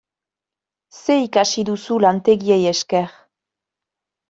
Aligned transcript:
Zer 0.99 1.19
ikasi 1.25 1.67
duzu 1.69 1.99
lantegiei 2.05 2.59
esker? 2.73 3.17